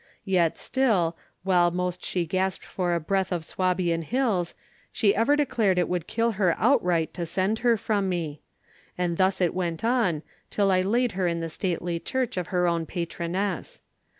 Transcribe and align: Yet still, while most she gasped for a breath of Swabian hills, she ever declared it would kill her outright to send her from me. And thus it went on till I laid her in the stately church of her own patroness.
Yet 0.25 0.57
still, 0.57 1.15
while 1.43 1.69
most 1.69 2.03
she 2.03 2.25
gasped 2.25 2.65
for 2.65 2.95
a 2.95 2.99
breath 2.99 3.31
of 3.31 3.45
Swabian 3.45 4.01
hills, 4.01 4.55
she 4.91 5.13
ever 5.15 5.35
declared 5.35 5.77
it 5.77 5.87
would 5.87 6.07
kill 6.07 6.31
her 6.31 6.55
outright 6.57 7.13
to 7.13 7.25
send 7.27 7.59
her 7.59 7.77
from 7.77 8.09
me. 8.09 8.41
And 8.97 9.17
thus 9.17 9.39
it 9.41 9.53
went 9.53 9.83
on 9.85 10.23
till 10.49 10.71
I 10.71 10.81
laid 10.81 11.11
her 11.11 11.27
in 11.27 11.39
the 11.39 11.49
stately 11.49 11.99
church 11.99 12.35
of 12.35 12.47
her 12.47 12.65
own 12.67 12.87
patroness. 12.87 13.83